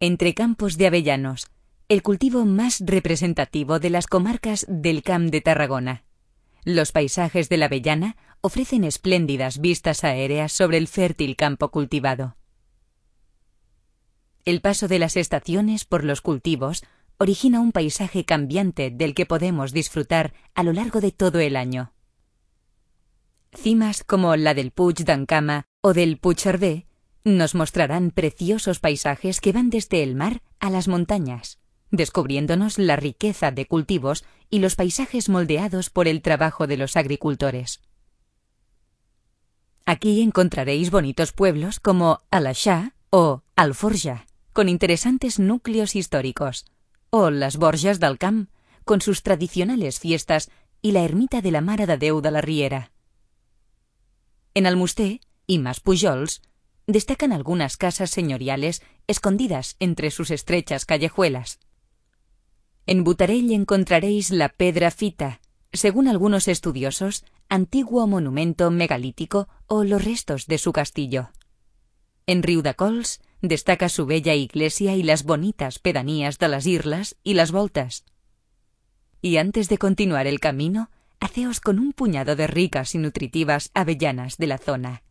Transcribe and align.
entre 0.00 0.34
campos 0.34 0.76
de 0.76 0.86
avellanos, 0.86 1.46
el 1.88 2.02
cultivo 2.02 2.44
más 2.44 2.82
representativo 2.84 3.78
de 3.78 3.90
las 3.90 4.06
comarcas 4.06 4.66
del 4.68 5.02
Camp 5.02 5.30
de 5.30 5.40
Tarragona. 5.40 6.04
Los 6.64 6.92
paisajes 6.92 7.48
de 7.48 7.56
la 7.56 7.66
avellana 7.66 8.16
ofrecen 8.40 8.84
espléndidas 8.84 9.60
vistas 9.60 10.04
aéreas 10.04 10.52
sobre 10.52 10.76
el 10.78 10.88
fértil 10.88 11.36
campo 11.36 11.70
cultivado. 11.70 12.36
El 14.44 14.60
paso 14.60 14.86
de 14.86 14.98
las 14.98 15.16
estaciones 15.16 15.84
por 15.84 16.04
los 16.04 16.20
cultivos 16.20 16.84
origina 17.18 17.60
un 17.60 17.72
paisaje 17.72 18.24
cambiante 18.24 18.90
del 18.90 19.14
que 19.14 19.26
podemos 19.26 19.72
disfrutar 19.72 20.34
a 20.54 20.62
lo 20.62 20.72
largo 20.72 21.00
de 21.00 21.12
todo 21.12 21.40
el 21.40 21.56
año. 21.56 21.92
Cimas 23.54 24.04
como 24.04 24.36
la 24.36 24.52
del 24.52 24.72
Puig 24.72 25.04
d'Ancama 25.04 25.66
o 25.80 25.94
del 25.94 26.18
Puig 26.18 26.38
nos 27.26 27.56
mostrarán 27.56 28.12
preciosos 28.12 28.78
paisajes 28.78 29.40
que 29.40 29.50
van 29.50 29.68
desde 29.68 30.04
el 30.04 30.14
mar 30.14 30.42
a 30.60 30.70
las 30.70 30.86
montañas, 30.86 31.58
descubriéndonos 31.90 32.78
la 32.78 32.94
riqueza 32.94 33.50
de 33.50 33.66
cultivos 33.66 34.24
y 34.48 34.60
los 34.60 34.76
paisajes 34.76 35.28
moldeados 35.28 35.90
por 35.90 36.06
el 36.06 36.22
trabajo 36.22 36.68
de 36.68 36.76
los 36.76 36.96
agricultores. 36.96 37.80
Aquí 39.86 40.22
encontraréis 40.22 40.92
bonitos 40.92 41.32
pueblos 41.32 41.80
como 41.80 42.22
Alaxá 42.30 42.94
o 43.10 43.42
Alforja, 43.56 44.26
con 44.52 44.68
interesantes 44.68 45.40
núcleos 45.40 45.96
históricos, 45.96 46.64
o 47.10 47.30
las 47.30 47.56
Borges 47.56 47.98
del 47.98 48.18
Camp, 48.18 48.50
con 48.84 49.00
sus 49.00 49.24
tradicionales 49.24 49.98
fiestas 49.98 50.48
y 50.80 50.92
la 50.92 51.02
ermita 51.02 51.40
de 51.40 51.50
la 51.50 51.60
Mare 51.60 51.86
de 51.88 52.30
la 52.30 52.40
Riera. 52.40 52.92
En 54.54 54.66
Almusté 54.66 55.20
y 55.48 55.58
más 55.58 55.80
Pujols 55.80 56.40
destacan 56.86 57.32
algunas 57.32 57.76
casas 57.76 58.10
señoriales 58.10 58.82
escondidas 59.06 59.76
entre 59.80 60.10
sus 60.10 60.30
estrechas 60.30 60.84
callejuelas. 60.84 61.58
En 62.86 63.02
Butarell 63.02 63.50
encontraréis 63.52 64.30
la 64.30 64.48
Pedra 64.48 64.90
Fita, 64.90 65.40
según 65.72 66.08
algunos 66.08 66.48
estudiosos, 66.48 67.24
antiguo 67.48 68.06
monumento 68.06 68.70
megalítico 68.70 69.48
o 69.66 69.84
los 69.84 70.04
restos 70.04 70.46
de 70.46 70.58
su 70.58 70.72
castillo. 70.72 71.30
En 72.26 72.42
Riudacols 72.42 73.20
destaca 73.40 73.88
su 73.88 74.06
bella 74.06 74.34
iglesia 74.34 74.96
y 74.96 75.02
las 75.02 75.24
bonitas 75.24 75.78
pedanías 75.78 76.38
de 76.38 76.48
las 76.48 76.66
Irlas 76.66 77.16
y 77.22 77.34
las 77.34 77.52
Voltas. 77.52 78.04
Y 79.22 79.36
antes 79.36 79.68
de 79.68 79.78
continuar 79.78 80.26
el 80.26 80.40
camino, 80.40 80.90
haceos 81.20 81.60
con 81.60 81.78
un 81.78 81.92
puñado 81.92 82.36
de 82.36 82.46
ricas 82.46 82.94
y 82.94 82.98
nutritivas 82.98 83.70
avellanas 83.74 84.36
de 84.38 84.46
la 84.46 84.58
zona. 84.58 85.02